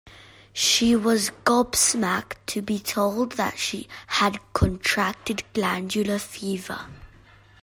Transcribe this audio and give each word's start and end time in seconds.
She 0.55 0.95
was 0.95 1.29
gobsmacked 1.45 2.37
to 2.47 2.63
be 2.63 2.79
told 2.79 3.33
that 3.33 3.59
she 3.59 3.87
had 4.17 4.39
contracted 4.51 5.43
glandular 5.53 6.17
fever 6.17 6.87